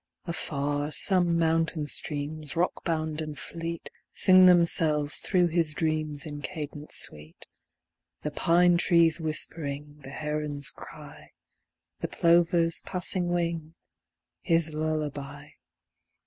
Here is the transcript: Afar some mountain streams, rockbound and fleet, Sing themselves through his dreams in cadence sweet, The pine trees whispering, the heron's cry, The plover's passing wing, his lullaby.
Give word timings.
Afar 0.25 0.91
some 0.91 1.37
mountain 1.37 1.85
streams, 1.85 2.55
rockbound 2.55 3.21
and 3.21 3.37
fleet, 3.37 3.91
Sing 4.11 4.47
themselves 4.47 5.19
through 5.19 5.49
his 5.49 5.75
dreams 5.75 6.25
in 6.25 6.41
cadence 6.41 6.95
sweet, 6.95 7.45
The 8.23 8.31
pine 8.31 8.77
trees 8.77 9.21
whispering, 9.21 9.99
the 9.99 10.09
heron's 10.09 10.71
cry, 10.71 11.33
The 11.99 12.07
plover's 12.07 12.81
passing 12.81 13.29
wing, 13.29 13.75
his 14.41 14.73
lullaby. 14.73 15.49